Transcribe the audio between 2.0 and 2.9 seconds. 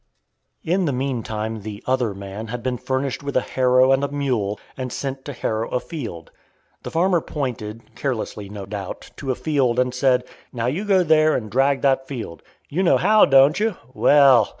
man" had been